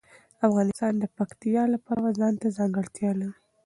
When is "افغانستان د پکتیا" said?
0.47-1.61